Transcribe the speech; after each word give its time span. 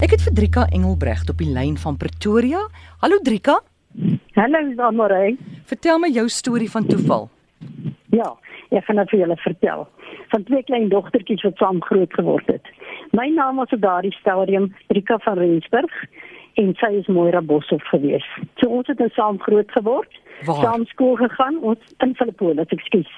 Ek 0.00 0.14
het 0.14 0.22
vir 0.24 0.32
Drika 0.32 0.62
Engelbregt 0.72 1.28
op 1.28 1.42
die 1.42 1.50
lyn 1.52 1.74
van 1.76 1.98
Pretoria. 2.00 2.62
Hallo 3.02 3.18
Drika. 3.20 3.58
Hallo 4.32 4.60
Amorey. 4.86 5.34
Vertel 5.68 5.98
my 6.00 6.08
jou 6.08 6.24
storie 6.32 6.70
van 6.72 6.86
toeval. 6.88 7.28
Ja, 8.08 8.30
ek 8.72 8.86
gaan 8.86 8.96
dit 9.02 9.12
vir 9.12 9.20
julle 9.20 9.36
vertel. 9.42 9.84
Van 10.32 10.46
twee 10.48 10.64
klein 10.64 10.88
dogtertjies 10.88 11.44
wat 11.44 11.60
saam 11.60 11.82
groot 11.84 12.16
geword 12.16 12.48
het. 12.48 12.72
My 13.12 13.28
naam 13.28 13.60
was 13.60 13.76
op 13.76 13.84
daardie 13.84 14.14
stadium 14.16 14.70
Drika 14.88 15.18
van 15.26 15.36
Rensburg 15.36 15.92
en 16.54 16.74
sy 16.80 16.90
is 16.98 17.06
Moira 17.06 17.40
Boshoff 17.40 17.84
gewees. 17.92 18.26
So 18.60 18.68
ons 18.68 18.86
het 18.90 18.98
nou 18.98 19.08
saam 19.14 19.38
groot 19.38 19.70
geword. 19.70 20.18
Waar? 20.46 20.62
Saam 20.62 20.86
skool 20.88 21.16
gegaan, 21.20 21.58
ons 21.60 21.78
in 22.00 22.14
Filippolis, 22.16 22.72
ekskuus. 22.72 23.10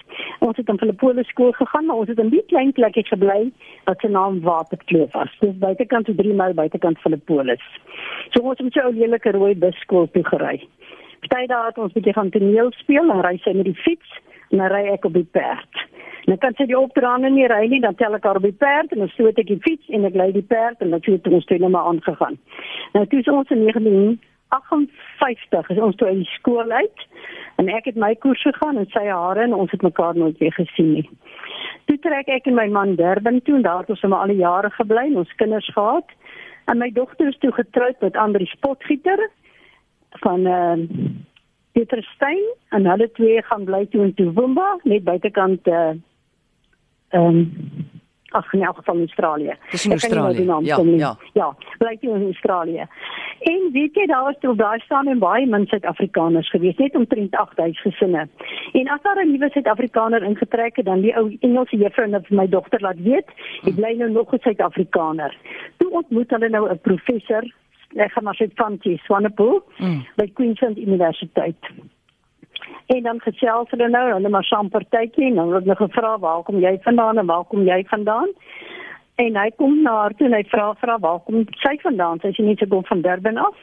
Ons 0.43 0.57
het 0.59 0.69
in 0.69 0.79
Filippolis 0.79 1.29
skool 1.31 1.53
gegaan, 1.55 1.87
maar 1.87 2.03
ons 2.03 2.11
het 2.11 2.19
in 2.19 2.33
die 2.35 2.43
klein 2.51 2.73
plekkie 2.75 3.05
gebly 3.07 3.53
wat 3.85 4.03
se 4.03 4.11
naam 4.11 4.41
Waterkloof 4.43 5.13
was. 5.13 5.37
Dis 5.41 5.55
buitekant 5.63 6.11
so 6.11 6.19
3 6.19 6.35
myl 6.35 6.55
buitekant 6.59 6.99
Filippolis. 6.99 7.63
So 8.35 8.43
ons 8.43 8.59
het 8.59 8.67
met 8.67 8.75
so 8.75 8.89
'n 8.89 8.99
lelike 8.99 9.31
rooi 9.31 9.55
bus 9.55 9.79
skool 9.87 10.11
toe 10.11 10.25
gery. 10.25 10.67
Party 11.29 11.47
dae 11.47 11.67
het 11.67 11.79
ons 11.79 11.93
bietjie 11.95 12.13
gaan 12.13 12.31
toneel 12.31 12.71
speel 12.77 13.11
en 13.11 13.23
ry 13.25 13.39
sy 13.43 13.53
met 13.57 13.65
die 13.65 13.79
fiets 13.79 14.19
dan 14.59 14.73
ry 14.73 14.87
ek 14.93 15.05
op 15.05 15.17
die 15.17 15.29
perd. 15.31 15.91
En 16.23 16.35
dan 16.35 16.39
kan 16.39 16.55
sy 16.55 16.69
die 16.71 16.79
opdraande 16.79 17.31
nie 17.31 17.47
ry 17.51 17.67
nie, 17.67 17.81
dan 17.83 17.95
tel 17.99 18.15
ek 18.15 18.27
haar 18.29 18.39
op 18.39 18.45
die 18.47 18.55
perd 18.55 18.93
en 18.95 19.01
dan 19.03 19.11
stoot 19.11 19.39
ek 19.43 19.49
die 19.49 19.63
fiets 19.65 19.89
en 19.91 20.07
ek 20.07 20.19
lei 20.19 20.29
die 20.33 20.47
perd 20.47 20.85
en 20.85 20.95
dan 20.95 21.03
het 21.03 21.27
ons 21.27 21.49
toe 21.49 21.59
net 21.59 21.73
maar 21.75 21.89
aangegaan. 21.91 22.37
Nou 22.95 23.03
toe 23.07 23.19
is 23.19 23.31
ons 23.33 23.51
in 23.51 23.65
1958 23.67 25.73
is 25.75 25.83
ons 25.89 25.99
toe 25.99 26.09
uit 26.13 26.21
die 26.21 26.35
skool 26.37 26.71
uit 26.71 26.99
en 27.59 27.73
ek 27.75 27.91
het 27.91 27.99
my 27.99 28.13
koers 28.23 28.45
gegaan 28.47 28.79
en 28.79 28.87
sy 28.95 29.05
hare 29.09 29.43
en 29.49 29.57
ons 29.57 29.75
het 29.75 29.83
mekaar 29.83 30.15
nooit 30.19 30.39
weer 30.39 30.55
gesien 30.55 30.95
nie. 31.01 31.09
Toe 31.91 31.99
trek 32.07 32.31
ek 32.31 32.47
en 32.47 32.61
my 32.61 32.69
man 32.71 32.95
Durban 33.01 33.43
toe 33.43 33.59
en 33.59 33.67
daar 33.67 33.83
het 33.83 33.91
ons 33.91 34.07
maar 34.07 34.29
al 34.29 34.35
die 34.37 34.45
jare 34.45 34.71
gebly 34.79 35.09
en 35.11 35.25
ons 35.25 35.39
kinders 35.43 35.75
gehad. 35.75 36.07
En 36.71 36.79
my 36.79 36.91
dogter 36.95 37.35
is 37.35 37.41
toe 37.43 37.53
getroud 37.53 37.99
met 38.01 38.17
Andri 38.17 38.47
Spotgieter 38.47 39.27
van 40.23 40.47
eh 40.47 40.79
uh, 41.73 41.83
Pieterstein 41.83 42.45
en 42.69 42.87
hulle 42.87 43.11
twee 43.13 43.43
gaan 43.43 43.65
bly 43.65 43.87
toe 43.87 44.05
in 44.05 44.15
Toowoomba 44.15 44.79
net 44.83 45.05
buitekant 45.05 45.67
uh, 45.67 45.93
ehm 47.09 47.37
um, 47.37 47.91
ag 48.33 48.53
in 48.53 48.63
elk 48.63 48.77
geval 48.77 48.95
in 48.95 49.01
Australië. 49.01 49.55
Dis 49.71 49.85
in 49.85 49.91
nou 49.91 50.01
Australië. 50.01 50.45
naam 50.45 50.65
Ja, 50.65 50.77
kom 50.77 50.89
ja. 50.89 51.17
Ja, 51.33 51.55
bly 51.79 51.97
toe 52.01 52.15
in 52.15 52.25
Australië. 52.25 52.87
En 53.39 53.69
weet 53.73 53.95
jy 53.95 54.07
daar 54.07 54.23
was 54.23 54.39
toe 54.41 54.57
daar 54.57 54.81
staan 54.81 55.07
en 55.07 55.19
baie 55.19 55.47
min 55.47 55.67
Suid-Afrikaners 55.67 56.51
gewees, 56.51 56.77
net 56.77 56.95
omtrent 56.95 57.37
8000 57.37 57.79
gesinne. 57.79 58.29
En 58.73 58.89
as 58.89 59.03
daar 59.03 59.25
'n 59.25 59.31
nuwe 59.33 59.51
Suid-Afrikaner 59.51 60.23
ingetrek 60.23 60.77
het, 60.77 60.85
dan 60.85 61.01
die 61.01 61.17
ou 61.17 61.37
Engelse 61.41 61.77
juffrou 61.77 62.13
het 62.13 62.27
vir 62.27 62.37
my 62.37 62.49
dogter 62.49 62.81
laat 62.81 63.03
weet, 63.03 63.29
ek 63.63 63.75
bly 63.75 63.95
nou 63.97 64.11
nog 64.11 64.33
'n 64.33 64.39
Suid-Afrikaner. 64.39 65.37
Toe 65.77 65.91
ontmoet 65.91 66.31
hulle 66.31 66.49
nou 66.49 66.71
'n 66.71 66.81
professor, 66.81 67.45
ek 67.97 68.13
gaan 68.13 68.25
maar 68.25 68.37
sê 68.37 68.49
Fanti 68.55 68.97
Swanepoel 69.05 69.63
Mm. 69.79 70.05
by 70.17 70.27
Queensland 70.35 70.79
Universiteit. 70.79 71.57
En 72.87 73.03
dan 73.03 73.21
gesels 73.21 73.71
hulle 73.71 73.89
nou, 73.89 74.13
hulle 74.13 74.29
maar 74.29 74.45
saam 74.45 74.69
partytjie 74.69 75.27
en 75.27 75.35
dan 75.35 75.51
word 75.51 75.65
hulle 75.65 75.77
gevra 75.77 76.19
waar 76.19 76.43
kom 76.43 76.59
jy 76.61 76.79
vandaan 76.83 77.19
en 77.19 77.27
waar 77.27 77.45
kom 77.45 77.65
jy 77.67 77.85
vandaan? 77.91 78.29
En 79.17 79.37
hy 79.37 79.51
kom 79.57 79.83
na 79.83 79.91
haar 80.01 80.15
toe 80.17 80.27
en 80.27 80.33
hy 80.33 80.43
vra 80.49 80.75
vra 80.81 80.99
waar 80.99 81.21
kom 81.27 81.45
sy 81.63 81.77
vandaan? 81.83 82.21
Sy 82.21 82.33
sê 82.33 82.45
net 82.45 82.59
sy 82.59 82.67
kom 82.67 82.85
van 82.85 83.03
Durban 83.03 83.37
af. 83.37 83.57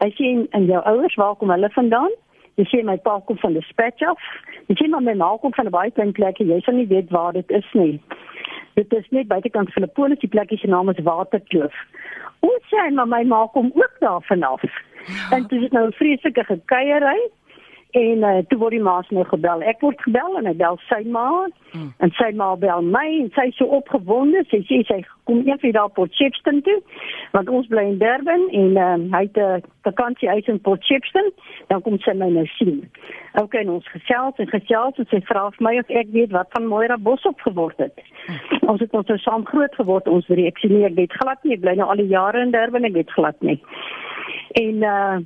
Hy 0.00 0.10
sê 0.18 0.46
en, 0.50 0.66
jou 0.66 0.82
ouers, 0.84 1.14
waar 1.16 1.34
kom 1.36 1.50
hulle 1.50 1.70
vandaan? 1.74 2.10
Jy 2.56 2.64
sê 2.70 2.84
my 2.84 2.96
pa 3.02 3.18
kom 3.26 3.38
van 3.42 3.52
die 3.52 3.62
Spatch 3.68 4.02
af. 4.06 4.18
Jy 4.68 4.74
sê 4.78 4.88
maar 4.88 5.02
my 5.02 5.14
ma 5.14 5.36
kom 5.42 5.52
van 5.54 5.66
'n 5.66 5.70
baie 5.70 5.90
klein 5.90 6.12
plekkie. 6.12 6.46
Jy 6.46 6.60
sal 6.60 6.74
nie 6.74 6.86
weet 6.86 7.10
waar 7.10 7.32
dit 7.32 7.50
is 7.50 7.66
nie. 7.72 8.00
Dit 8.74 8.92
is 8.92 9.06
net 9.10 9.28
buitekant 9.28 9.70
Filippolis, 9.72 10.18
die 10.18 10.28
plekkie 10.28 10.58
se 10.58 10.66
naam 10.66 10.88
is 10.88 11.02
Waterkloof. 11.02 11.74
Ons 12.44 12.68
sê 12.70 12.90
maar 12.94 13.08
my 13.08 13.22
ma 13.24 13.46
kom 13.52 13.70
ook 13.74 13.96
daar 14.04 14.22
vanaf. 14.30 14.62
En 15.30 15.46
dit 15.48 15.62
is 15.62 15.70
nou 15.70 15.86
'n 15.86 15.98
vreeslike 16.00 16.44
gekuierery. 16.44 17.20
En 17.94 18.24
uh, 18.26 18.38
toe 18.50 18.58
word 18.58 18.74
die 18.74 18.82
maas 18.82 19.10
nou 19.14 19.24
gebel. 19.30 19.62
Ek 19.62 19.82
word 19.84 20.00
gebel 20.02 20.38
en 20.40 20.50
hy 20.50 20.56
bel 20.58 20.80
sy 20.88 21.04
ma 21.06 21.28
Mm. 21.74 21.90
en 21.98 22.10
sy 22.14 22.28
ma 22.38 22.52
bel 22.54 22.84
my 22.86 23.02
en 23.18 23.30
sy 23.34 23.48
is 23.50 23.56
so 23.58 23.66
opgewonde. 23.74 24.44
Sy 24.50 24.60
sê 24.68 24.76
sy 24.86 25.00
kom 25.26 25.40
eendag 25.42 25.72
daar 25.74 25.88
op 25.88 25.96
Port 25.98 26.14
Shepstone 26.14 26.62
toe 26.62 26.76
want 27.34 27.50
ons 27.50 27.66
bly 27.66 27.82
in 27.88 27.98
Durban 27.98 28.44
en 28.60 28.78
um, 28.78 29.08
hy 29.10 29.22
het 29.24 29.40
'n 29.42 29.64
vakansiehuis 29.82 30.46
in 30.52 30.60
Port 30.60 30.86
Shepstone. 30.86 31.32
Dan 31.68 31.82
kom 31.82 31.98
sy 31.98 32.14
my 32.14 32.30
nou 32.30 32.46
sien. 32.46 32.84
OK, 33.42 33.54
en 33.54 33.70
ons 33.70 33.90
gesels 33.90 34.38
en 34.38 34.46
gesels 34.46 34.98
en 35.02 35.06
sy 35.10 35.20
vra 35.26 35.50
vir 35.50 35.66
my 35.66 35.78
of 35.78 35.90
ek 35.90 36.14
weet 36.14 36.30
wat 36.30 36.46
van 36.54 36.68
Moira 36.70 36.96
Bosop 36.96 37.40
geword 37.40 37.78
het. 37.78 37.98
Ons 38.70 38.80
het 38.80 38.94
ons 38.94 39.08
nou 39.08 39.18
saam 39.18 39.44
groot 39.46 39.74
geword 39.74 40.08
ons 40.08 40.26
drie. 40.26 40.46
Ek 40.46 40.58
sê 40.62 40.70
nee, 40.70 40.86
ek 40.86 40.94
weet 40.94 41.12
glad 41.12 41.42
nie. 41.42 41.54
Ek 41.54 41.60
bly 41.60 41.74
nou 41.74 41.90
al 41.90 41.96
die 41.96 42.12
jare 42.14 42.38
in 42.40 42.54
Durban, 42.54 42.84
ek 42.84 42.94
weet 42.94 43.10
glad 43.10 43.40
nie. 43.42 43.58
En 44.62 44.82
uh 44.82 45.18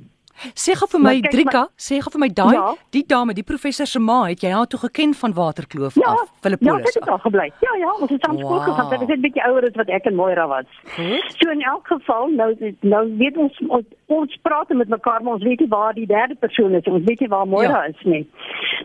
Sê 0.55 0.73
gou 0.79 0.87
vir 0.87 0.99
Maar 0.99 1.13
my 1.13 1.21
kyk, 1.21 1.31
Drika, 1.31 1.67
sê 1.77 1.99
gou 2.01 2.11
vir 2.11 2.19
my 2.19 2.29
daai 2.29 2.53
Ja. 2.53 2.75
die 2.91 3.03
dame, 3.05 3.33
die 3.33 3.43
professor 3.43 3.85
se 3.85 3.99
ma, 3.99 4.23
het 4.29 4.39
jy 4.41 4.51
haar 4.51 4.67
toe 4.67 4.79
geken 4.79 5.13
van 5.13 5.33
Waterkloof 5.33 5.95
Ja, 5.95 6.07
af, 6.07 6.19
ja, 6.19 6.25
Filippolis. 6.41 6.85
dit 6.85 6.93
het 6.93 7.09
al 7.09 7.17
gebly. 7.19 7.51
Ja, 7.61 7.73
ja, 7.79 7.91
ons 7.99 8.09
het 8.09 8.21
saam 8.25 8.37
skool 8.37 8.49
Wow. 8.59 8.63
gegaan. 8.63 8.89
Dit 8.89 9.01
is 9.01 9.07
net 9.07 9.17
'n 9.17 9.21
bietjie 9.21 9.43
ouer 9.47 9.63
as 9.63 9.75
wat 9.75 9.89
ek 9.89 10.05
en 10.05 10.15
Moira 10.15 10.47
was. 10.47 10.65
Goed. 10.95 11.35
So 11.39 11.49
in 11.51 11.61
elk 11.61 11.87
geval, 11.87 12.27
nou 12.29 12.55
nou 12.81 13.17
weet 13.17 13.37
ons 13.37 13.53
ons, 13.67 13.85
ons 14.07 14.37
praat 14.41 14.69
met 14.69 14.87
mekaar, 14.89 15.21
maar 15.23 15.33
ons 15.33 15.43
weet 15.43 15.59
nie 15.59 15.67
waar 15.69 15.93
die 15.93 16.05
derde 16.07 16.35
persoon 16.35 16.73
is. 16.75 16.83
Ons 16.85 17.03
weet 17.05 17.19
nie 17.19 17.29
waar 17.29 17.45
Moira 17.47 17.83
Ja. 17.83 17.87
is 17.87 18.01
nie. 18.05 18.27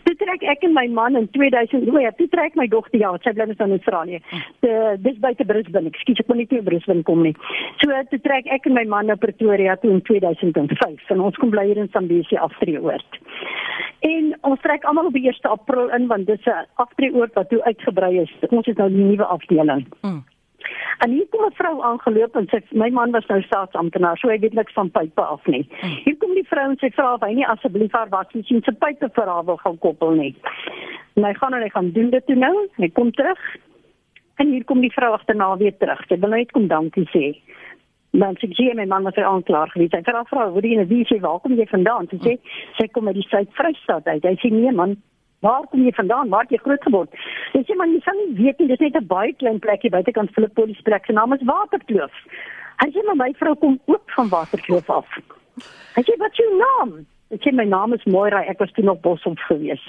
Toe 0.05 0.15
trek 0.17 0.43
ek 0.43 0.63
en 0.65 0.73
my 0.75 0.87
man 0.89 1.17
in 1.17 1.29
2000, 1.31 1.89
o 1.89 1.99
ja, 1.99 2.11
toe 2.11 2.29
trek 2.29 2.55
my 2.57 2.67
dogter 2.67 2.99
ja, 3.01 3.17
sy 3.23 3.33
bly 3.33 3.45
net 3.47 3.61
in 3.61 3.71
Australië. 3.71 4.21
De, 4.61 4.97
dis 5.01 5.19
buite 5.19 5.45
Brisbane. 5.45 5.89
Ekskuus, 5.91 6.19
ek 6.21 6.27
kon 6.27 6.37
nie 6.37 6.47
toe 6.47 6.63
Brisbane 6.63 7.03
kom 7.03 7.23
nie. 7.23 7.35
So 7.81 7.91
toe 8.11 8.19
trek 8.21 8.47
ek 8.47 8.67
en 8.67 8.75
my 8.75 8.85
man 8.85 9.07
na 9.07 9.15
Pretoria 9.17 9.77
toe 9.77 9.91
in 9.91 10.03
2005 10.03 11.11
en 11.11 11.21
ons 11.21 11.37
kom 11.45 11.53
bly 11.53 11.67
hier 11.69 11.81
in 11.83 11.91
Sambesi 11.93 12.41
aftreeoord. 12.41 13.19
En 14.05 14.31
ons 14.49 14.61
trek 14.65 14.85
almal 14.89 15.11
op 15.11 15.17
die 15.17 15.27
1 15.29 15.51
April 15.51 15.91
in 15.97 16.07
want 16.09 16.27
dis 16.27 16.47
'n 16.47 16.67
aftreeoord 16.81 17.35
wat 17.35 17.49
toe 17.49 17.65
uitgebrei 17.65 18.21
is. 18.21 18.33
Ons 18.49 18.67
het 18.67 18.77
nou 18.77 18.89
die 18.89 19.05
nuwe 19.05 19.25
afdeling. 19.25 19.87
Mm. 20.01 20.25
En 21.05 21.11
hier 21.11 21.27
kom 21.31 21.45
'n 21.45 21.55
vrou 21.61 21.83
aangeloop 21.83 22.37
en 22.37 22.47
sy 22.49 22.61
my 22.73 22.89
man 22.91 23.11
was 23.11 23.27
nou 23.27 23.43
staatsamptenaar, 23.43 24.17
so 24.19 24.29
hy 24.29 24.39
weet 24.39 24.55
niks 24.55 24.73
van 24.73 24.91
pype 24.91 25.23
af 25.23 25.47
nie. 25.47 25.69
Hier 26.05 26.17
kom 26.17 26.35
die 26.35 26.49
vrou 26.49 26.71
en 26.71 26.77
sy 26.79 26.91
vra 26.91 27.15
of 27.15 27.21
hy 27.21 27.33
nie 27.35 27.47
asseblief 27.47 27.93
haar 27.93 28.09
wasmasjien 28.09 28.63
se 28.63 28.73
pype 28.73 29.11
vir 29.13 29.27
haar 29.27 29.45
wil 29.45 29.57
gaan 29.57 29.79
koppel 29.79 30.11
nie. 30.11 30.35
En 31.17 31.25
hy 31.25 31.35
gaan 31.35 31.55
en 31.55 31.63
hy 31.63 31.69
gaan 31.69 31.91
doen 31.91 32.11
dit 32.11 32.27
toe 32.27 32.37
nou. 32.37 32.69
Hy 32.77 32.89
kom 32.89 33.11
terug. 33.13 33.57
En 34.37 34.51
hier 34.51 34.65
kom 34.65 34.81
die 34.81 34.93
vrou 34.93 35.13
agterna 35.13 35.57
weer 35.57 35.77
terug. 35.77 36.07
Sy 36.09 36.19
wil 36.19 36.31
net 36.31 36.53
kom 36.53 36.69
dankie 36.69 37.09
sê. 37.13 37.37
Dan 38.15 38.37
sê 38.39 38.51
sy 38.55 38.71
my 38.75 38.87
man 38.87 39.05
was 39.05 39.17
hy 39.19 39.25
aanklaar 39.27 39.73
gewees. 39.75 39.91
Hy 39.93 40.03
vra 40.07 40.23
vrou, 40.31 40.51
"Hoe 40.53 40.63
die 40.63 40.79
wie 40.87 41.05
sê 41.05 41.21
waar 41.21 41.41
kom 41.41 41.57
jy 41.57 41.67
vandaan?" 41.67 42.09
Sy 42.11 42.19
sê 42.19 42.39
sy 42.79 42.87
kom 42.89 43.09
uit 43.09 43.15
die 43.15 43.29
Suid-Vrystaat 43.29 44.07
uit. 44.07 44.23
Hy 44.23 44.37
sê 44.37 44.51
nee 44.53 44.73
man, 44.73 44.97
Waar 45.45 45.67
kom 45.69 45.85
jy 45.85 45.93
vandaan? 45.93 46.29
Waar 46.29 46.47
het 46.47 46.51
jy 46.51 46.61
groot 46.65 46.83
geword? 46.83 47.11
Dis 47.53 47.69
jy 47.69 47.77
man, 47.77 47.93
jy 47.93 48.01
sal 48.01 48.17
nie 48.17 48.37
weet 48.39 48.59
nie, 48.59 48.69
dis 48.71 48.81
net 48.81 48.97
'n 48.97 49.07
baie 49.07 49.33
klein 49.41 49.59
plekkie 49.59 49.91
buitekant 49.91 50.33
Filippolis 50.33 50.81
plek. 50.89 51.05
Sy 51.07 51.13
naam 51.13 51.33
is 51.37 51.45
Waterkloof. 51.45 52.15
Hy 52.81 52.89
sê 52.91 53.05
maar 53.05 53.17
my 53.17 53.33
vrou 53.37 53.55
kom 53.55 53.81
ook 53.85 54.11
van 54.17 54.29
Waterkloof 54.29 54.91
af. 54.91 55.09
Hy 55.97 56.03
sê 56.03 56.17
wat 56.19 56.33
is 56.33 56.41
jou 56.41 56.51
naam? 56.59 57.07
Ek 57.31 57.43
sê 57.43 57.53
my 57.53 57.65
naam 57.65 57.93
is 57.93 58.05
Moira, 58.05 58.41
ek 58.49 58.59
was 58.59 58.73
toe 58.73 58.85
nog 58.85 59.01
Boshoff 59.01 59.41
gewees. 59.49 59.85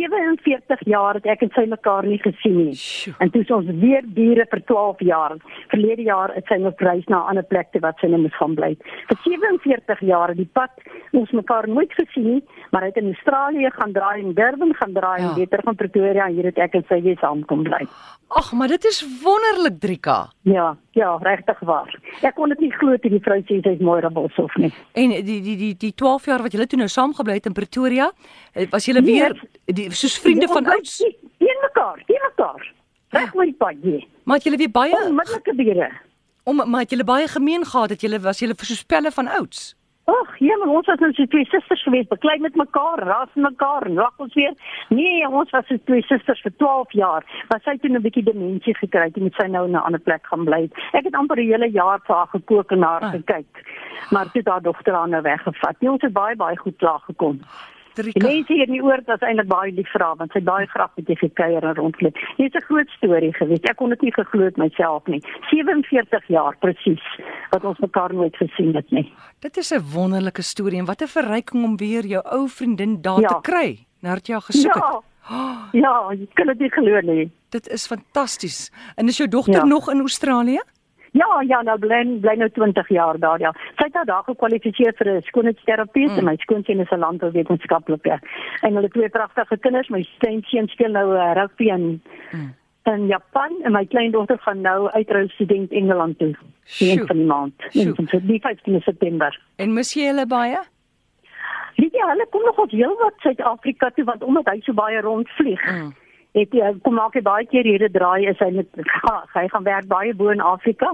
47 0.00 0.84
jaar 0.88 1.18
het 1.18 1.26
ek 1.26 1.42
en 1.46 1.50
sy 1.56 1.64
mekaar 1.68 2.06
nie 2.08 2.18
gesien 2.22 2.56
nie. 2.56 2.74
Sjoe. 2.78 3.14
En 3.20 3.30
toe 3.34 3.42
is 3.44 3.50
ons 3.56 3.68
weer 3.82 4.04
bure 4.16 4.46
vir 4.52 4.62
12 4.70 5.02
jaar. 5.08 5.36
Verlede 5.72 6.06
jaar 6.08 6.32
het 6.34 6.48
sy 6.48 6.58
nog 6.62 6.80
reis 6.80 7.04
na 7.08 7.18
'n 7.24 7.28
ander 7.34 7.44
plek 7.52 7.72
toe 7.72 7.80
wat 7.80 7.98
sy 8.00 8.06
nou 8.08 8.20
moes 8.24 8.36
gaan 8.40 8.54
bly. 8.54 8.76
Vir 9.08 9.18
47 9.24 10.00
jaar 10.00 10.34
die 10.34 10.48
pad 10.52 10.70
ons 11.12 11.30
mekaar 11.30 11.68
nooit 11.68 11.92
gesien 11.92 12.24
nie, 12.34 12.42
maar 12.70 12.82
hy 12.82 12.88
het 12.88 12.96
in 13.02 13.12
Australië 13.14 13.70
gaan 13.72 13.92
draai 13.92 14.20
en 14.22 14.34
Durban 14.34 14.74
gaan 14.74 14.92
draai 14.92 15.20
Ja. 15.20 15.34
en 15.36 15.48
terug 15.48 15.64
van 15.64 15.76
Pretoria 15.76 16.26
en 16.26 16.34
hier 16.34 16.44
het 16.44 16.58
ek 16.58 16.74
en 16.74 16.84
sy 16.88 17.02
weer 17.02 17.18
saam 17.20 17.44
kom 17.44 17.62
bly. 17.62 17.86
Ag, 18.30 18.52
maar 18.54 18.68
dit 18.70 18.84
is 18.86 19.00
wonderlik 19.22 19.80
Drika. 19.80 20.30
Ja, 20.46 20.76
ja, 20.94 21.16
regtig 21.22 21.58
waar. 21.66 21.90
Ek 22.22 22.34
kon 22.38 22.48
dit 22.52 22.60
nie 22.62 22.70
glo 22.78 22.94
toe 23.02 23.10
die 23.10 23.18
vrou 23.24 23.40
sê 23.42 23.56
sy 23.64 23.72
is 23.74 23.80
Moira 23.82 24.10
Boshoff 24.14 24.54
nie. 24.62 24.70
En 24.94 25.10
die 25.10 25.40
die 25.42 25.56
die 25.58 25.70
die 25.76 25.90
12 25.98 26.28
jaar 26.30 26.44
wat 26.44 26.54
julle 26.54 26.66
toe 26.70 26.78
nou 26.78 26.86
saamgebly 26.88 27.40
het 27.40 27.48
in 27.50 27.56
Pretoria, 27.56 28.10
eh, 28.54 28.68
was 28.70 28.86
julle 28.86 29.02
Nee, 29.02 29.18
weer 29.18 29.34
die 29.66 29.88
soos 29.90 30.14
vriende 30.22 30.46
van 30.48 30.66
ouds. 30.70 30.96
Teen 31.42 31.58
mekaar, 31.64 31.98
teen 32.06 32.22
mekaar. 32.28 32.72
Reg 33.10 33.34
oor 33.34 33.44
die 33.50 33.56
pad 33.58 33.82
hier. 33.82 34.06
Maar 34.24 34.36
het 34.38 34.44
julle 34.46 34.56
weer 34.62 34.70
baie 34.70 34.94
Onmiddellike 35.08 35.54
bure. 35.58 35.90
om 36.44 36.62
maar 36.70 36.80
het 36.86 36.90
julle 36.90 37.04
baie 37.04 37.26
gemeen 37.28 37.64
gehad 37.66 37.90
het 37.90 38.00
julle 38.00 38.20
was 38.20 38.38
julle 38.38 38.54
soos 38.56 38.84
pelle 38.84 39.10
van 39.10 39.26
ouds. 39.28 39.74
Ag, 40.10 40.30
ja, 40.42 40.56
maar 40.58 40.72
ons 40.74 40.86
was 40.90 40.98
nou 41.02 41.12
so 41.12 41.26
twee 41.30 41.44
susters 41.46 41.82
geweest, 41.86 42.08
beklei 42.08 42.38
met 42.42 42.56
mekaar, 42.58 43.04
met 43.06 43.34
mekaar, 43.50 43.86
en 43.86 43.94
lag 43.94 44.16
ons 44.24 44.34
weer. 44.34 44.54
Nee, 44.88 45.28
ons 45.28 45.50
was 45.54 45.66
so 45.70 45.76
twee 45.84 46.02
susters 46.08 46.40
vir 46.46 46.52
12 46.62 46.92
jaar. 46.98 47.24
Maar 47.48 47.60
sy 47.64 47.70
het 47.76 47.82
toe 47.84 47.90
'n 47.90 48.02
bietjie 48.02 48.24
demensie 48.24 48.74
gekry, 48.74 49.10
toe 49.10 49.22
moet 49.22 49.34
sy 49.38 49.46
nou 49.46 49.64
in 49.66 49.72
'n 49.76 49.84
ander 49.86 50.00
plek 50.00 50.26
gaan 50.26 50.44
bly. 50.44 50.70
Ek 50.92 51.04
het 51.04 51.14
amper 51.14 51.36
'n 51.38 51.46
hele 51.52 51.70
jaar 51.70 52.00
vir 52.06 52.16
haar 52.16 52.26
gekook 52.34 52.70
en 52.72 52.82
haar 52.82 53.02
Ah. 53.02 53.10
gekyk. 53.12 53.52
Maar 54.10 54.30
toe 54.32 54.42
haar 54.44 54.62
dogter 54.62 54.94
haar 54.94 55.08
nou 55.08 55.22
weggevat. 55.22 55.76
Nee, 55.80 55.90
ons 55.90 56.02
het 56.02 56.12
baie 56.12 56.36
baie 56.36 56.56
goed 56.56 56.76
klaar 56.76 57.00
gekom. 57.06 57.40
Die 57.94 58.12
Trika. 58.12 58.26
mense 58.28 58.52
hier 58.52 58.66
in 58.66 58.72
die 58.72 58.82
oord 58.82 59.06
was 59.06 59.18
eintlik 59.20 59.48
baie 59.48 59.72
lief 59.72 59.88
vir 59.90 60.00
haar 60.00 60.16
want 60.16 60.32
sy 60.32 60.40
baie 60.40 60.66
graag 60.66 60.90
met 60.96 61.06
die 61.06 61.16
gekuier 61.16 61.62
en 61.64 61.74
rondloop. 61.74 62.14
Dit 62.36 62.54
is 62.54 62.60
'n 62.62 62.64
groot 62.64 62.88
storie 62.88 63.34
gewees. 63.34 63.60
Ek 63.62 63.76
kon 63.76 63.88
dit 63.90 64.00
nie 64.02 64.12
geglo 64.12 64.44
het 64.44 64.56
myself 64.56 65.06
nie. 65.06 65.20
47 65.50 66.26
jaar 66.28 66.56
presies 66.58 67.02
wat 67.50 67.64
ons 67.64 67.78
mekaar 67.78 68.14
nooit 68.14 68.36
gesien 68.36 68.74
het 68.74 68.90
nie. 68.90 69.12
Dit 69.40 69.56
is 69.56 69.72
'n 69.72 69.82
wonderlike 69.94 70.42
storie 70.42 70.78
en 70.78 70.84
wat 70.84 71.02
'n 71.02 71.06
verryking 71.06 71.64
om 71.64 71.76
weer 71.76 72.06
jou 72.06 72.22
ou 72.24 72.48
vriendin 72.48 73.02
daar 73.02 73.20
Ja. 73.20 73.28
te 73.28 73.40
kry 73.50 73.86
nadat 74.00 74.26
jy 74.26 74.32
haar 74.32 74.42
gesoek 74.42 74.74
het. 74.74 74.82
Ja. 74.82 75.00
Ja, 75.72 76.12
jy 76.12 76.26
kan 76.34 76.46
dit 76.46 76.58
nie 76.58 76.70
glo 76.70 77.00
nie. 77.00 77.30
Dit 77.50 77.68
is 77.68 77.86
fantasties. 77.86 78.72
En 78.96 79.06
is 79.06 79.16
jou 79.16 79.28
dogter 79.28 79.54
Ja. 79.54 79.64
nog 79.64 79.90
in 79.90 79.98
Australië? 80.00 80.60
Ja, 81.12 81.42
ja, 81.46 81.62
nou 81.62 81.78
bly 81.78 82.04
bly 82.20 82.34
nou 82.38 82.48
20 82.50 82.88
jaar 82.88 83.18
daar 83.18 83.40
ja. 83.40 83.50
Sy 83.76 83.84
het 83.88 83.94
nou 83.94 84.04
daar 84.04 84.22
gekwalifiseer 84.22 84.92
vir 84.98 85.08
'n 85.16 85.22
skoonheidsterapeut 85.22 86.10
mm. 86.10 86.18
en 86.18 86.24
my 86.24 86.36
skoonseun 86.36 86.80
is 86.80 86.90
'n 86.90 86.98
landbouwetenskaplike. 86.98 88.18
En 88.60 88.74
hulle 88.74 88.88
twee 88.88 89.08
pragtige 89.08 89.58
kinders, 89.58 89.88
my 89.88 90.06
kleinseun 90.18 90.68
speel 90.68 90.90
nou 90.90 91.14
uh, 91.16 91.32
rugby 91.34 91.64
in 91.64 92.02
mm. 92.32 92.54
in 92.84 93.06
Japan 93.06 93.50
en 93.64 93.72
my 93.72 93.86
kleindogter 93.86 94.38
gaan 94.38 94.60
nou 94.60 94.88
uitrou 94.90 95.28
student 95.28 95.70
Engeland 95.72 96.18
toe. 96.18 96.34
Sjoe. 96.64 97.06
van 97.06 97.16
die 97.16 97.26
maand. 97.26 97.54
En 97.74 97.94
die 98.26 98.40
15 98.40 98.80
September. 98.80 99.40
En 99.56 99.72
mis 99.74 99.92
jy 99.94 100.06
hulle 100.06 100.26
baie? 100.26 100.58
Weet 101.80 101.92
jy, 101.96 102.04
hulle 102.12 102.26
kom 102.30 102.42
nog 102.44 102.58
ons 102.58 102.72
heel 102.76 102.96
wat 103.00 103.14
Suid-Afrika 103.24 103.90
toe 103.96 104.04
want 104.04 104.22
omdat 104.22 104.46
hy 104.52 104.60
so 104.66 104.72
baie 104.76 105.00
rondvlieg. 105.00 105.62
Mm. 105.70 105.92
Het 106.36 106.52
hy 106.52 106.72
kom 106.84 106.94
maak 106.94 107.14
hy 107.18 107.22
baie 107.26 107.46
keer 107.50 107.66
hierde 107.66 107.88
draai 107.90 108.26
is 108.30 108.38
hy 108.38 108.50
met 108.54 108.68
ga- 108.86 109.24
hy 109.34 109.48
gaan 109.48 109.64
werk 109.66 109.86
baie 109.90 110.12
bo 110.14 110.28
in 110.30 110.40
Afrika 110.40 110.92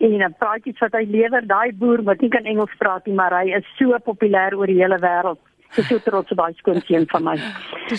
en 0.00 0.18
dan 0.18 0.34
praatjies 0.38 0.78
wat 0.82 0.92
hy 0.98 1.04
lewer 1.08 1.46
daai 1.48 1.72
boer 1.72 2.02
wat 2.04 2.20
nie 2.20 2.28
kan 2.28 2.44
Engels 2.44 2.74
praat 2.78 3.06
nie 3.06 3.14
maar 3.14 3.32
hy 3.38 3.54
is 3.56 3.64
so 3.78 3.96
populêr 4.04 4.52
oor 4.58 4.66
die 4.66 4.80
hele 4.82 4.98
wêreld. 5.00 5.38
Ek 5.74 5.78
is 5.82 5.88
so 5.90 5.98
trots 6.06 6.30
op 6.30 6.38
daai 6.38 6.54
skoonseun 6.54 7.04
van 7.10 7.24
my. 7.26 7.32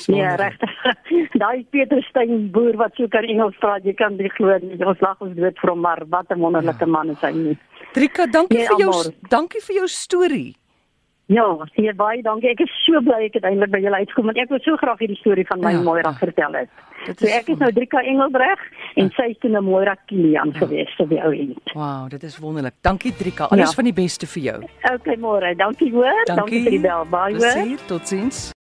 Nee, 0.07 0.35
regtig. 0.39 0.75
Daai 1.43 1.65
Peterstein 1.75 2.45
boer 2.55 2.77
wat 2.79 2.95
so 2.95 3.07
kan 3.11 3.27
Engels 3.27 3.57
praat, 3.59 3.83
jy 3.83 3.93
kan 3.99 4.15
nie 4.15 4.29
glo 4.31 4.55
nie. 4.63 4.79
Ons 4.87 5.01
lag 5.03 5.19
ons 5.19 5.35
dood 5.35 5.59
vir 5.59 5.69
hom, 5.73 5.81
maar 5.83 5.99
wat 6.07 6.31
'n 6.31 6.39
wonderlike 6.39 6.87
man 6.87 7.09
is 7.11 7.19
hy 7.21 7.31
nie. 7.35 7.57
Trika, 7.91 8.25
dankie 8.31 8.57
Nee, 8.59 8.67
vir 8.67 8.79
jou 8.79 8.91
Amor. 8.93 9.11
dankie 9.29 9.61
vir 9.67 9.75
jou 9.75 9.87
storie. 9.87 10.55
Ja, 11.27 11.43
baie 11.75 11.93
baie 11.93 12.21
dankie. 12.21 12.49
Ek 12.51 12.61
is 12.61 12.71
so 12.85 13.01
bly 13.01 13.25
ek 13.25 13.33
het 13.33 13.43
eintlik 13.43 13.71
by 13.71 13.79
julle 13.81 13.97
uitgekom 13.97 14.25
want 14.25 14.37
ek 14.37 14.49
wou 14.49 14.59
so 14.63 14.77
graag 14.77 14.99
hierdie 14.99 15.17
storie 15.19 15.45
van 15.47 15.59
my 15.59 15.71
Ja, 15.71 15.77
ja, 15.77 15.83
Moira 15.83 16.09
ja. 16.11 16.17
vertel 16.19 16.53
het. 16.53 16.69
Dit 17.05 17.19
So 17.19 17.25
is 17.25 17.33
ek 17.33 17.49
is 17.49 17.57
nou 17.59 17.71
Drika 17.71 18.01
Engelbreg 18.01 18.59
en 18.95 19.11
sy 19.15 19.29
is 19.31 19.37
toe 19.39 19.49
'n 19.49 19.63
Moira 19.63 19.95
Kilian 20.07 20.51
ja. 20.53 20.59
gewees 20.59 20.89
vir 20.97 21.07
die 21.07 21.21
ou 21.21 21.31
end. 21.31 21.59
Wow, 21.73 22.09
dit 22.09 22.23
is 22.23 22.37
wonderlik. 22.39 22.73
Dankie 22.81 23.13
Trika. 23.15 23.45
Alles 23.51 23.69
Ja. 23.69 23.75
van 23.75 23.83
die 23.85 23.93
beste 23.93 24.25
vir 24.27 24.43
jou. 24.43 24.63
Okay, 24.93 25.15
môre. 25.17 25.55
Dankie 25.55 25.91
hoor. 25.91 26.25
Dankie 26.25 26.63
vir 26.63 26.71
die 26.71 26.79
bel. 26.79 27.05
Bye 27.05 27.33
hoor. 27.37 27.53
Plesier. 27.53 27.79
Totsiens. 27.87 28.54